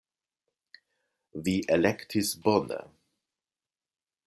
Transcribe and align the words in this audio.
Vi 1.49 1.53
elektis 1.77 2.33
bone! 2.47 2.81